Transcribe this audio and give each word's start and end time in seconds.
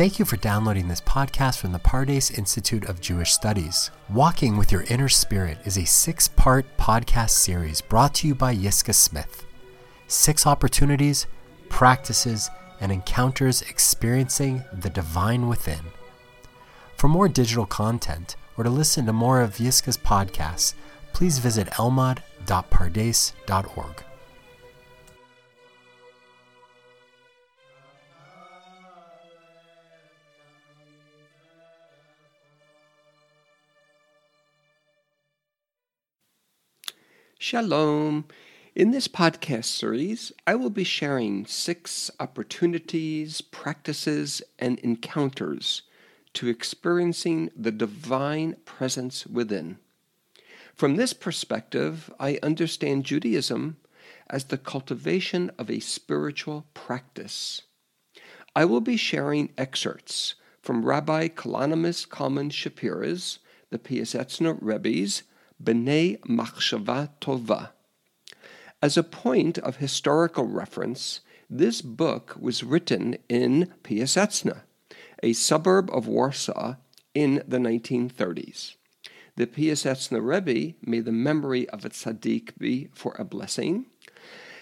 Thank 0.00 0.16
you 0.18 0.24
for 0.24 0.38
downloading 0.38 0.88
this 0.88 1.02
podcast 1.02 1.58
from 1.58 1.72
the 1.72 1.78
Pardes 1.78 2.32
Institute 2.38 2.86
of 2.86 3.02
Jewish 3.02 3.32
Studies. 3.32 3.90
Walking 4.08 4.56
with 4.56 4.72
Your 4.72 4.84
Inner 4.84 5.10
Spirit 5.10 5.58
is 5.66 5.76
a 5.76 5.84
six 5.84 6.26
part 6.26 6.64
podcast 6.78 7.32
series 7.32 7.82
brought 7.82 8.14
to 8.14 8.26
you 8.26 8.34
by 8.34 8.56
Yiscah 8.56 8.94
Smith. 8.94 9.44
Six 10.06 10.46
opportunities, 10.46 11.26
practices, 11.68 12.48
and 12.80 12.90
encounters 12.90 13.60
experiencing 13.60 14.64
the 14.72 14.88
divine 14.88 15.48
within. 15.48 15.84
For 16.96 17.08
more 17.08 17.28
digital 17.28 17.66
content 17.66 18.36
or 18.56 18.64
to 18.64 18.70
listen 18.70 19.04
to 19.04 19.12
more 19.12 19.42
of 19.42 19.56
Yiscah's 19.56 19.98
podcasts, 19.98 20.72
please 21.12 21.40
visit 21.40 21.68
elmad.pardes.org. 21.72 24.04
Shalom. 37.42 38.26
In 38.74 38.90
this 38.90 39.08
podcast 39.08 39.64
series, 39.64 40.30
I 40.46 40.54
will 40.56 40.68
be 40.68 40.84
sharing 40.84 41.46
six 41.46 42.10
opportunities, 42.20 43.40
practices, 43.40 44.42
and 44.58 44.78
encounters 44.80 45.80
to 46.34 46.48
experiencing 46.48 47.50
the 47.56 47.72
divine 47.72 48.56
presence 48.66 49.26
within. 49.26 49.78
From 50.74 50.96
this 50.96 51.14
perspective, 51.14 52.12
I 52.20 52.38
understand 52.42 53.06
Judaism 53.06 53.78
as 54.28 54.44
the 54.44 54.58
cultivation 54.58 55.50
of 55.56 55.70
a 55.70 55.80
spiritual 55.80 56.66
practice. 56.74 57.62
I 58.54 58.66
will 58.66 58.82
be 58.82 58.98
sharing 58.98 59.54
excerpts 59.56 60.34
from 60.60 60.84
Rabbi 60.84 61.28
Kalonymus 61.28 62.06
Kalman 62.06 62.50
Shapira's, 62.50 63.38
the 63.70 63.78
Piasetzner 63.78 64.58
Rebbe's, 64.60 65.22
B'nai 65.62 66.18
Machshava 66.20 67.10
Tova. 67.20 67.70
As 68.80 68.96
a 68.96 69.02
point 69.02 69.58
of 69.58 69.76
historical 69.76 70.44
reference, 70.46 71.20
this 71.50 71.82
book 71.82 72.34
was 72.40 72.64
written 72.64 73.18
in 73.28 73.70
Piasetzna, 73.84 74.62
a 75.22 75.34
suburb 75.34 75.90
of 75.92 76.06
Warsaw, 76.06 76.76
in 77.14 77.42
the 77.46 77.58
1930s. 77.58 78.76
The 79.36 79.46
Piasetzna 79.46 80.20
Rebbe, 80.22 80.76
may 80.82 81.00
the 81.00 81.12
memory 81.12 81.68
of 81.68 81.84
a 81.84 81.90
tzaddik 81.90 82.56
be 82.56 82.88
for 82.94 83.14
a 83.18 83.24
blessing, 83.24 83.86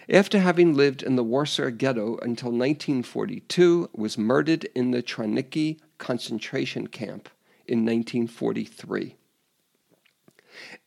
after 0.09 0.39
having 0.39 0.75
lived 0.75 1.03
in 1.03 1.17
the 1.17 1.23
Warsaw 1.23 1.71
Ghetto 1.71 2.17
until 2.23 2.51
1942, 2.51 3.91
was 3.93 4.17
murdered 4.17 4.65
in 4.75 4.91
the 4.91 5.03
Trawniki 5.03 5.79
concentration 5.99 6.87
camp 6.87 7.29
in 7.67 7.85
1943. 7.85 9.18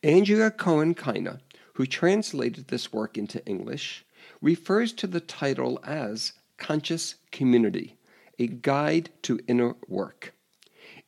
Andrea 0.02 0.50
Cohen 0.50 0.94
Kiener, 0.94 1.40
who 1.74 1.86
translated 1.86 2.68
this 2.68 2.92
work 2.92 3.16
into 3.16 3.44
English, 3.46 4.04
refers 4.40 4.92
to 4.94 5.06
the 5.06 5.20
title 5.20 5.78
as 5.84 6.32
Conscious 6.58 7.14
Community, 7.30 7.96
a 8.38 8.48
guide 8.48 9.10
to 9.22 9.38
inner 9.46 9.76
work. 9.88 10.34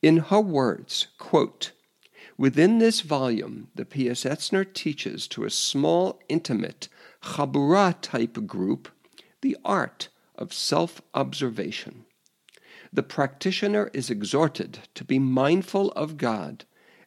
In 0.01 0.19
her 0.19 0.41
words, 0.41 1.09
quote, 1.19 1.73
Within 2.37 2.79
this 2.79 3.01
volume, 3.01 3.69
the 3.75 3.85
Piasetzner 3.85 4.73
teaches 4.73 5.27
to 5.29 5.45
a 5.45 5.51
small, 5.51 6.21
intimate, 6.29 6.89
Chabura 7.23 7.97
type 8.01 8.47
group 8.47 8.89
the 9.41 9.57
art 9.65 10.09
of 10.37 10.53
self 10.53 11.03
observation. 11.15 12.05
The 12.93 13.03
practitioner 13.03 13.91
is 13.93 14.09
exhorted 14.09 14.81
to 14.95 15.05
be 15.05 15.19
mindful 15.19 15.91
of 15.93 16.17
God 16.17 16.65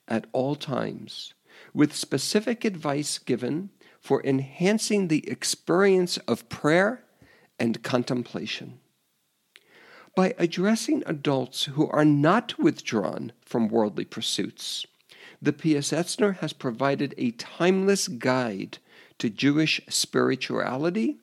at 0.08 0.28
all 0.34 0.56
times 0.56 1.34
with 1.74 1.96
specific 1.96 2.66
advice 2.66 3.18
given 3.18 3.70
for 4.00 4.26
enhancing 4.26 5.08
the 5.08 5.28
experience 5.30 6.18
of 6.20 6.48
prayer 6.50 7.04
and 7.60 7.84
contemplation. 7.84 8.80
By 10.16 10.34
addressing 10.38 11.04
adults 11.06 11.66
who 11.66 11.88
are 11.90 12.06
not 12.06 12.58
withdrawn 12.58 13.34
from 13.42 13.68
worldly 13.68 14.06
pursuits, 14.06 14.86
the 15.42 15.54
Piasetzner 15.54 16.38
has 16.38 16.54
provided 16.54 17.14
a 17.18 17.32
timeless 17.32 18.08
guide 18.08 18.80
to 19.20 19.30
Jewish 19.30 19.82
spirituality 19.90 21.18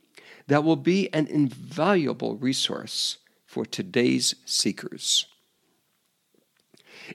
that 0.46 0.62
will 0.62 0.76
be 0.76 1.12
an 1.12 1.26
invaluable 1.26 2.36
resource 2.36 3.18
for 3.46 3.64
today's 3.64 4.34
seekers. 4.44 5.26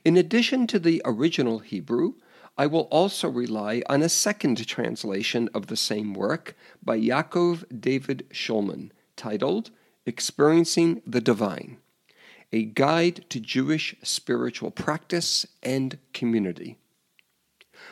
In 0.04 0.18
addition 0.18 0.68
to 0.68 0.80
the 0.80 1.02
original 1.06 1.60
Hebrew, 1.60 2.14
I 2.60 2.68
will 2.68 2.90
also 2.92 3.30
rely 3.30 3.84
on 3.88 4.02
a 4.02 4.10
second 4.10 4.68
translation 4.68 5.50
of 5.54 5.68
the 5.68 5.78
same 5.78 6.14
work 6.14 6.58
by 6.84 7.00
Yaakov 7.00 7.64
David 7.80 8.28
Shulman, 8.34 8.92
titled 9.16 9.72
Experiencing 10.06 11.02
the 11.08 11.22
Divine 11.22 11.78
A 12.52 12.66
Guide 12.66 13.24
to 13.30 13.40
Jewish 13.40 13.96
Spiritual 14.04 14.72
Practice 14.72 15.48
and 15.64 16.00
Community. 16.12 16.78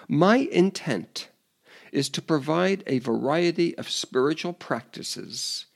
My 0.10 0.36
intent 0.36 1.30
is 1.94 2.10
to 2.10 2.22
provide 2.22 2.84
a 2.88 3.00
variety 3.00 3.74
of 3.78 3.90
spiritual 3.90 4.52
practices 4.52 5.68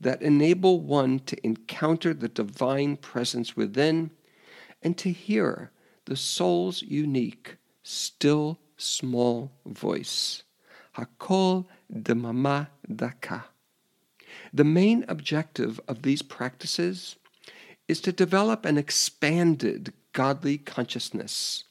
that 0.00 0.22
enable 0.22 0.80
one 0.80 1.18
to 1.26 1.36
encounter 1.46 2.14
the 2.14 2.28
divine 2.28 2.96
presence 2.96 3.54
within 3.54 4.10
and 4.82 4.96
to 4.96 5.12
hear 5.12 5.70
the 6.06 6.16
soul's 6.16 6.80
unique 6.80 7.58
still 7.88 8.58
small 8.76 9.50
voice. 9.64 10.42
Hakol 10.96 11.66
demama 11.92 12.68
daka. 12.94 13.46
The 14.52 14.64
main 14.64 15.04
objective 15.08 15.80
of 15.88 16.02
these 16.02 16.20
practices 16.20 17.16
is 17.86 18.00
to 18.02 18.12
develop 18.12 18.64
an 18.64 18.76
expanded 18.76 19.94
godly 20.12 20.58
consciousness, 20.58 21.64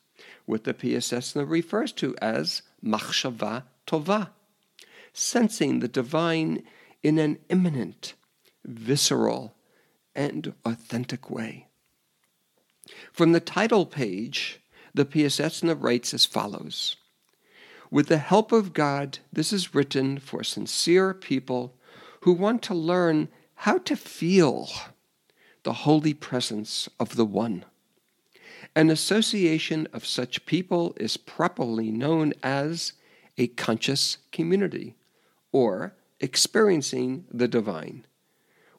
what 0.45 0.63
the 0.63 0.73
Piasetzna 0.73 1.47
refers 1.47 1.91
to 1.93 2.15
as 2.19 2.63
machshava 2.83 3.63
tova, 3.85 4.29
sensing 5.13 5.79
the 5.79 5.87
divine 5.87 6.63
in 7.03 7.19
an 7.19 7.37
immanent, 7.49 8.15
visceral, 8.65 9.53
and 10.15 10.53
authentic 10.65 11.29
way. 11.29 11.67
From 13.11 13.33
the 13.33 13.39
title 13.39 13.85
page, 13.85 14.59
the 14.97 15.05
Piasetzna 15.05 15.79
writes 15.79 16.13
as 16.13 16.25
follows 16.25 16.95
With 17.91 18.07
the 18.07 18.17
help 18.17 18.51
of 18.51 18.73
God, 18.73 19.19
this 19.31 19.53
is 19.53 19.75
written 19.75 20.17
for 20.17 20.43
sincere 20.43 21.13
people 21.13 21.75
who 22.21 22.33
want 22.33 22.63
to 22.63 22.73
learn 22.73 23.29
how 23.61 23.77
to 23.77 23.95
feel 23.95 24.67
the 25.63 25.73
holy 25.73 26.15
presence 26.15 26.89
of 26.99 27.15
the 27.15 27.25
One. 27.25 27.63
An 28.75 28.89
association 28.89 29.87
of 29.93 30.05
such 30.05 30.45
people 30.45 30.95
is 30.97 31.15
properly 31.15 31.91
known 31.91 32.33
as 32.41 32.93
a 33.37 33.47
conscious 33.47 34.17
community, 34.31 34.95
or 35.51 35.93
experiencing 36.19 37.25
the 37.31 37.47
divine, 37.47 38.05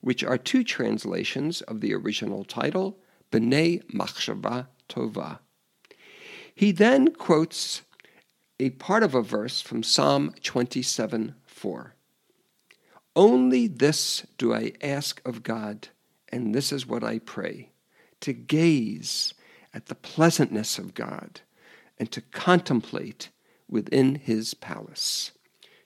which 0.00 0.25
are 0.25 0.39
two 0.39 0.65
translations 0.65 1.62
of 1.62 1.81
the 1.81 1.95
original 1.95 2.45
title, 2.45 2.99
B'nai 3.31 3.85
Machshava 3.93 4.67
Tova. 4.88 5.38
He 6.58 6.72
then 6.72 7.14
quotes 7.14 7.82
a 8.58 8.70
part 8.70 9.05
of 9.05 9.14
a 9.14 9.22
verse 9.22 9.60
from 9.60 9.84
Psalm 9.84 10.34
27 10.43 11.37
4. 11.46 11.94
Only 13.14 13.69
this 13.69 14.26
do 14.38 14.52
I 14.52 14.72
ask 14.82 15.22
of 15.25 15.44
God, 15.44 15.87
and 16.31 16.52
this 16.52 16.72
is 16.72 16.84
what 16.84 17.05
I 17.05 17.20
pray 17.20 17.70
to 18.22 18.32
gaze 18.32 19.34
at 19.72 19.87
the 19.87 19.94
pleasantness 19.94 20.78
of 20.81 20.94
God 20.94 21.43
and 21.96 22.10
to 22.10 22.20
contemplate 22.20 23.28
within 23.69 24.16
his 24.16 24.54
palace. 24.54 25.31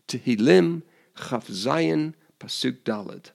Tehillim 0.09 0.85
Chaf 1.19 1.49
Zayin 1.49 2.15
Pasuk 2.41 2.79
Dalet. 2.83 3.33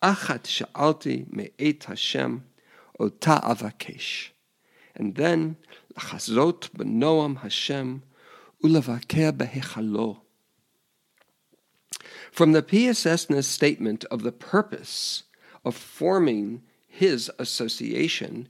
Achat 0.00 0.44
sha'alti 0.44 1.26
me'et 1.32 1.82
Hashem 1.82 2.44
ota 3.00 3.40
avakesh. 3.42 4.28
And 4.94 5.14
then 5.14 5.56
לחזות 5.98 6.68
בנועם 6.74 7.34
בהיכלו. 9.32 10.20
From 12.30 12.52
the 12.52 12.62
Piasetzner's 12.62 13.48
statement 13.48 14.04
of 14.04 14.22
the 14.22 14.30
purpose 14.30 15.24
of 15.64 15.74
forming 15.74 16.62
his 16.86 17.30
association, 17.40 18.48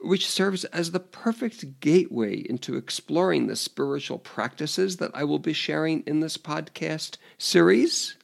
which 0.00 0.26
serves 0.26 0.64
as 0.66 0.90
the 0.90 1.00
perfect 1.00 1.80
gateway 1.80 2.34
into 2.48 2.76
exploring 2.76 3.46
the 3.46 3.56
spiritual 3.56 4.18
practices 4.18 4.96
that 4.96 5.10
I 5.14 5.24
will 5.24 5.38
be 5.38 5.52
sharing 5.52 6.02
in 6.06 6.20
this 6.20 6.38
podcast 6.38 7.18
series, 7.36 8.16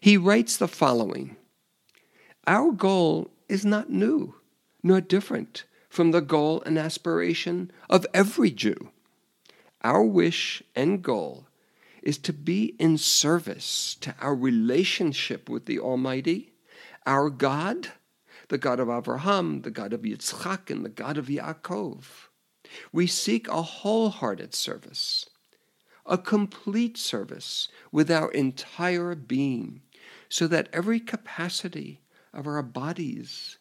he 0.00 0.16
writes 0.16 0.56
the 0.56 0.68
following 0.68 1.36
Our 2.46 2.72
goal 2.72 3.30
is 3.50 3.66
not 3.66 3.90
new 3.90 4.34
nor 4.82 5.00
different 5.02 5.64
from 5.98 6.12
the 6.12 6.20
goal 6.20 6.62
and 6.64 6.78
aspiration 6.78 7.72
of 7.90 8.06
every 8.14 8.52
Jew. 8.52 8.92
Our 9.82 10.04
wish 10.04 10.62
and 10.76 11.02
goal 11.02 11.48
is 12.04 12.18
to 12.18 12.32
be 12.32 12.76
in 12.78 12.98
service 12.98 13.96
to 14.02 14.14
our 14.20 14.36
relationship 14.36 15.48
with 15.48 15.66
the 15.66 15.80
Almighty, 15.80 16.52
our 17.04 17.30
God, 17.30 17.88
the 18.46 18.58
God 18.58 18.78
of 18.78 18.88
Abraham, 18.88 19.62
the 19.62 19.72
God 19.72 19.92
of 19.92 20.02
Yitzchak, 20.02 20.70
and 20.70 20.84
the 20.84 20.88
God 20.88 21.18
of 21.18 21.26
Yaakov. 21.26 22.04
We 22.92 23.08
seek 23.08 23.48
a 23.48 23.62
wholehearted 23.62 24.54
service, 24.54 25.28
a 26.06 26.16
complete 26.16 26.96
service 26.96 27.66
with 27.90 28.08
our 28.08 28.30
entire 28.30 29.16
being, 29.16 29.82
so 30.28 30.46
that 30.46 30.68
every 30.72 31.00
capacity 31.00 32.02
of 32.32 32.46
our 32.46 32.62
bodies 32.62 33.58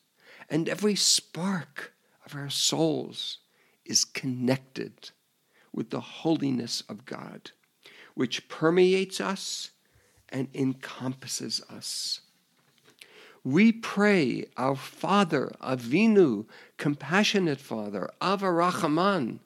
and 0.51 0.69
every 0.69 0.94
spark 0.94 1.94
of 2.27 2.35
our 2.35 2.50
souls 2.50 3.39
is 3.85 4.03
connected 4.03 5.12
with 5.74 5.89
the 5.89 6.01
holiness 6.01 6.83
of 6.89 7.06
God, 7.06 7.51
which 8.15 8.50
permeates 8.50 9.21
us 9.21 9.71
and 10.29 10.50
encompasses 10.53 11.62
us. 11.69 12.21
We 13.44 13.71
pray, 13.71 14.47
Our 14.57 14.75
Father, 14.75 15.51
Avinu, 15.62 16.47
compassionate 16.77 17.62
Father, 17.62 18.09
Av 18.21 18.41
HaRachaman, 18.41 19.39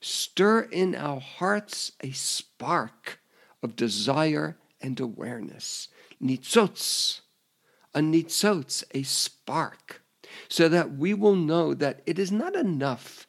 stir 0.00 0.60
in 0.60 0.94
our 0.94 1.18
hearts 1.18 1.90
a 2.00 2.12
spark 2.12 3.18
of 3.64 3.74
desire 3.74 4.56
and 4.80 5.00
awareness. 5.00 5.88
Nitzotz, 6.22 7.22
a 7.92 7.98
nitzotz, 7.98 8.84
a 8.94 9.02
spark, 9.02 10.02
so 10.48 10.68
that 10.68 10.96
we 10.96 11.14
will 11.14 11.34
know 11.34 11.74
that 11.74 12.02
it 12.06 12.18
is 12.18 12.30
not 12.30 12.54
enough 12.54 13.26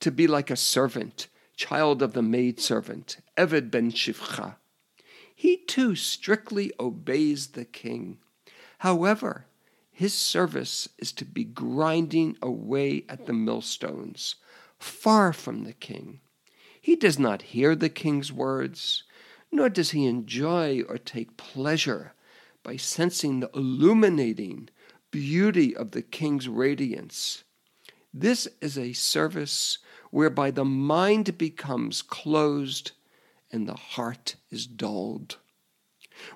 to 0.00 0.10
be 0.10 0.26
like 0.26 0.50
a 0.50 0.56
servant, 0.56 1.28
child 1.56 2.02
of 2.02 2.12
the 2.12 2.22
maidservant, 2.22 3.18
Eved 3.36 3.70
ben 3.70 3.90
Shivcha. 3.90 4.56
He 5.34 5.56
too 5.56 5.96
strictly 5.96 6.72
obeys 6.78 7.48
the 7.48 7.64
king. 7.64 8.18
However, 8.78 9.46
his 9.90 10.14
service 10.14 10.88
is 10.98 11.12
to 11.12 11.24
be 11.24 11.44
grinding 11.44 12.36
away 12.40 13.04
at 13.08 13.26
the 13.26 13.32
millstones, 13.32 14.36
far 14.78 15.32
from 15.32 15.64
the 15.64 15.72
king. 15.72 16.20
He 16.80 16.96
does 16.96 17.18
not 17.18 17.42
hear 17.42 17.76
the 17.76 17.88
king's 17.88 18.32
words, 18.32 19.04
nor 19.52 19.68
does 19.68 19.90
he 19.90 20.06
enjoy 20.06 20.82
or 20.88 20.98
take 20.98 21.36
pleasure 21.36 22.14
by 22.62 22.76
sensing 22.76 23.40
the 23.40 23.50
illuminating 23.54 24.68
beauty 25.12 25.76
of 25.76 25.92
the 25.92 26.02
king's 26.02 26.48
radiance. 26.48 27.44
This 28.12 28.48
is 28.60 28.76
a 28.76 28.92
service 28.92 29.78
whereby 30.10 30.50
the 30.50 30.64
mind 30.64 31.38
becomes 31.38 32.02
closed 32.02 32.90
and 33.52 33.68
the 33.68 33.76
heart 33.76 34.34
is 34.50 34.66
dulled. 34.66 35.36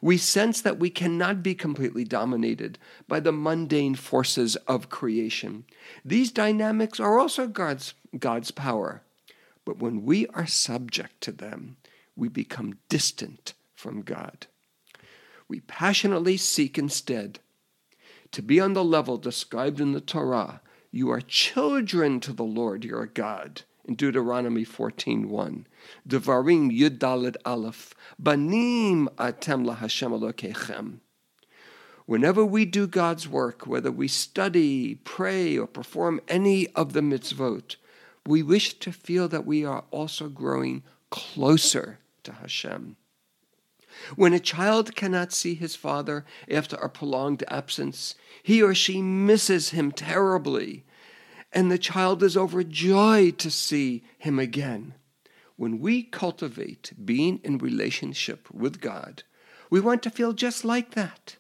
We 0.01 0.17
sense 0.17 0.61
that 0.63 0.79
we 0.79 0.91
cannot 0.91 1.43
be 1.43 1.55
completely 1.55 2.05
dominated 2.05 2.79
by 3.09 3.21
the 3.21 3.33
mundane 3.33 3.95
forces 3.95 4.57
of 4.69 4.89
creation. 4.89 5.65
These 6.05 6.33
dynamics 6.33 7.01
are 7.01 7.19
also 7.19 7.47
God's, 7.47 7.95
God's 8.19 8.51
power. 8.51 9.03
But 9.65 9.79
when 9.79 10.05
we 10.05 10.27
are 10.29 10.47
subject 10.47 11.21
to 11.23 11.33
them, 11.33 11.77
we 12.15 12.29
become 12.29 12.79
distant 12.89 13.53
from 13.75 14.03
God. 14.03 14.47
We 15.49 15.61
passionately 15.61 16.37
seek 16.37 16.79
instead 16.79 17.41
to 18.37 18.43
be 18.43 18.61
on 18.61 18.75
the 18.75 18.85
level 18.85 19.17
described 19.17 19.81
in 19.81 19.93
the 19.93 20.01
Torah. 20.01 20.61
You 20.91 21.11
are 21.11 21.23
children 21.23 22.21
to 22.21 22.35
the 22.35 22.45
Lord 22.45 22.85
your 22.85 23.07
God 23.07 23.63
in 23.87 23.95
Deuteronomy 23.95 24.63
14.1. 24.63 25.65
Devarim 26.07 26.71
Yud 26.71 26.99
Dalet 26.99 27.37
Aleph. 27.47 27.95
Banim 28.19 29.09
atem 29.17 29.65
laHashem 29.65 30.13
Elokechem. 30.13 30.99
Whenever 32.05 32.45
we 32.45 32.67
do 32.67 32.87
God's 32.87 33.27
work, 33.27 33.67
whether 33.67 33.91
we 33.91 34.07
study, 34.07 34.97
pray, 34.97 35.57
or 35.57 35.67
perform 35.67 36.21
any 36.29 36.69
of 36.75 36.93
the 36.93 37.01
mitzvot, 37.01 37.77
we 38.27 38.43
wish 38.43 38.79
to 38.81 38.93
feel 38.93 39.29
that 39.29 39.47
we 39.47 39.65
are 39.65 39.85
also 39.91 40.29
growing 40.29 40.83
closer 41.09 42.01
to 42.25 42.33
Hashem. 42.33 42.97
When 44.15 44.33
a 44.33 44.41
child 44.41 44.95
cannot 44.95 45.33
see 45.33 45.55
his 45.55 45.77
father 45.77 46.25
after 46.51 46.77
a 46.77 46.89
prolonged 46.89 47.45
absence, 47.49 48.15
he 48.43 48.63
or 48.63 48.75
she 48.75 49.03
misses 49.03 49.71
him 49.71 49.93
terribly 49.93 50.85
and 51.57 51.73
the 51.73 51.79
child 51.79 52.23
is 52.23 52.37
overjoyed 52.37 53.39
to 53.39 53.51
see 53.51 54.05
him 54.19 54.39
again. 54.39 54.95
When 55.57 55.81
we 55.81 56.03
cultivate 56.03 56.93
being 57.03 57.41
in 57.43 57.57
relationship 57.57 58.51
with 58.53 58.79
God, 58.79 59.23
we 59.71 59.81
want 59.81 60.03
to 60.03 60.11
feel 60.11 60.35
just 60.35 60.67
like 60.67 60.91
that. 60.93 61.37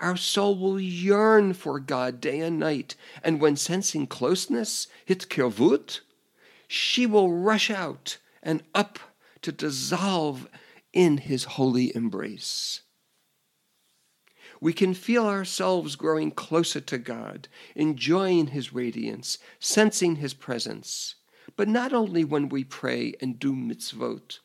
Our 0.00 0.16
soul 0.16 0.56
will 0.56 0.78
yearn 0.78 1.54
for 1.54 1.80
God 1.80 2.20
day 2.20 2.38
and 2.38 2.60
night, 2.60 2.94
and 3.24 3.40
when 3.40 3.56
sensing 3.56 4.06
closeness, 4.06 4.86
hitkirvut, 5.08 6.00
she 6.68 7.04
will 7.04 7.32
rush 7.32 7.68
out 7.68 8.18
and 8.42 8.62
up 8.76 9.00
to 9.42 9.50
dissolve 9.50 10.46
in 10.92 11.18
his 11.18 11.44
holy 11.44 11.94
embrace 11.94 12.82
we 14.60 14.72
can 14.72 14.94
feel 14.94 15.26
ourselves 15.26 15.96
growing 15.96 16.30
closer 16.30 16.80
to 16.80 16.98
God, 16.98 17.48
enjoying 17.74 18.48
His 18.48 18.72
radiance, 18.72 19.38
sensing 19.58 20.16
His 20.16 20.34
presence. 20.34 21.16
But 21.56 21.68
not 21.68 21.92
only 21.92 22.24
when 22.24 22.48
we 22.48 22.64
pray 22.64 23.14
and 23.20 23.38
do 23.38 23.54
mitzvot. 23.54 24.38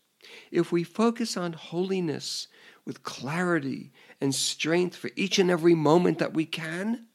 If 0.51 0.71
we 0.71 0.83
focus 0.83 1.35
on 1.35 1.53
holiness 1.53 2.47
with 2.85 3.03
clarity 3.03 3.91
and 4.21 4.33
strength 4.33 4.95
for 4.95 5.09
each 5.15 5.39
and 5.39 5.49
every 5.51 5.75
moment 5.75 6.19
that 6.19 6.33
we 6.33 6.45
can, 6.45 7.07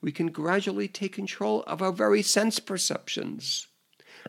we 0.00 0.12
can 0.12 0.28
gradually 0.28 0.88
take 0.88 1.12
control 1.12 1.62
of 1.64 1.82
our 1.82 1.92
very 1.92 2.22
sense 2.22 2.58
perceptions. 2.58 3.66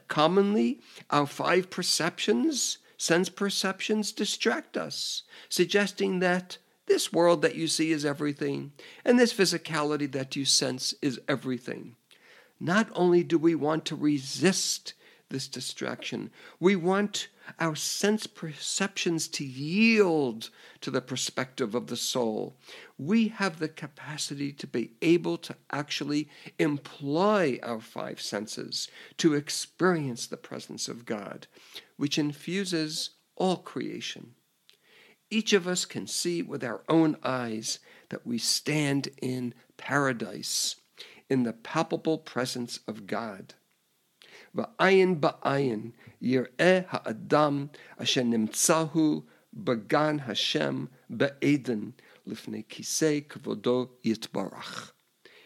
Commonly, 0.07 0.79
our 1.09 1.25
five 1.25 1.69
perceptions, 1.69 2.77
sense 2.97 3.29
perceptions, 3.29 4.11
distract 4.11 4.75
us, 4.75 5.23
suggesting 5.49 6.19
that 6.19 6.57
this 6.87 7.13
world 7.13 7.41
that 7.41 7.55
you 7.55 7.67
see 7.67 7.91
is 7.91 8.05
everything, 8.05 8.71
and 9.05 9.19
this 9.19 9.33
physicality 9.33 10.11
that 10.11 10.35
you 10.35 10.45
sense 10.45 10.93
is 11.01 11.19
everything. 11.27 11.95
Not 12.59 12.89
only 12.93 13.23
do 13.23 13.37
we 13.37 13.55
want 13.55 13.85
to 13.85 13.95
resist 13.95 14.93
this 15.29 15.47
distraction, 15.47 16.31
we 16.59 16.75
want 16.75 17.27
our 17.59 17.75
sense 17.75 18.27
perceptions 18.27 19.27
to 19.29 19.45
yield 19.45 20.49
to 20.81 20.91
the 20.91 21.01
perspective 21.01 21.75
of 21.75 21.87
the 21.87 21.95
soul. 21.95 22.57
We 22.97 23.29
have 23.29 23.59
the 23.59 23.69
capacity 23.69 24.51
to 24.53 24.67
be 24.67 24.91
able 25.01 25.37
to 25.39 25.55
actually 25.71 26.29
employ 26.59 27.59
our 27.63 27.79
five 27.79 28.21
senses 28.21 28.87
to 29.17 29.33
experience 29.33 30.27
the 30.27 30.37
presence 30.37 30.87
of 30.87 31.05
God, 31.05 31.47
which 31.95 32.17
infuses 32.17 33.11
all 33.35 33.57
creation. 33.57 34.35
Each 35.29 35.53
of 35.53 35.67
us 35.67 35.85
can 35.85 36.07
see 36.07 36.41
with 36.41 36.63
our 36.63 36.83
own 36.87 37.17
eyes 37.23 37.79
that 38.09 38.25
we 38.25 38.37
stand 38.37 39.09
in 39.21 39.53
paradise, 39.75 40.75
in 41.29 41.43
the 41.43 41.53
palpable 41.53 42.17
presence 42.17 42.79
of 42.87 43.07
God. 43.07 43.53
Va'ayin 44.57 45.19
ba'ayin 45.19 45.93
yir'eh 46.19 46.85
ha'adam 46.87 47.69
asher 47.99 48.23
nimtzahu 48.23 49.23
bagan 49.55 50.21
Hashem 50.21 50.89
be'eden 51.15 51.93
lifnei 52.27 52.65
kisei 52.65 53.27
kvodo 53.27 53.89
yitbarach. 54.03 54.91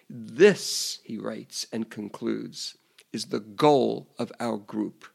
This, 0.10 1.00
he 1.04 1.18
writes 1.18 1.68
and 1.72 1.90
concludes, 1.90 2.78
is 3.12 3.26
the 3.26 3.40
goal 3.40 4.08
of 4.18 4.32
our 4.40 4.58
group. 4.58 5.06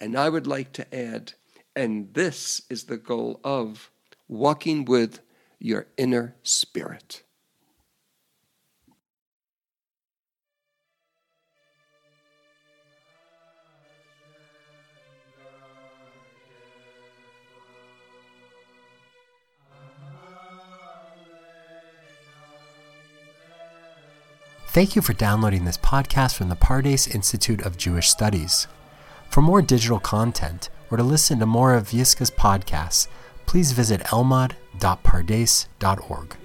And 0.00 0.16
I 0.16 0.30
would 0.30 0.46
like 0.46 0.72
to 0.72 0.94
add 0.94 1.34
and 1.76 2.12
this 2.14 2.62
is 2.68 2.84
the 2.84 2.96
goal 2.96 3.40
of 3.44 3.90
walking 4.28 4.84
with 4.84 5.20
your 5.58 5.86
inner 5.96 6.34
spirit. 6.42 7.22
Thank 24.72 24.94
you 24.94 25.02
for 25.02 25.14
downloading 25.14 25.64
this 25.64 25.78
podcast 25.78 26.36
from 26.36 26.48
the 26.48 26.54
Pardes 26.54 27.12
Institute 27.12 27.60
of 27.62 27.76
Jewish 27.76 28.08
Studies. 28.08 28.68
For 29.28 29.42
more 29.42 29.62
digital 29.62 29.98
content, 29.98 30.68
or 30.92 30.96
to 30.96 31.02
listen 31.02 31.40
to 31.40 31.46
more 31.46 31.74
of 31.74 31.88
Yiscah's 31.88 32.30
podcasts, 32.30 33.08
please 33.46 33.72
visit 33.72 34.00
elmad.pardes.org. 34.02 36.36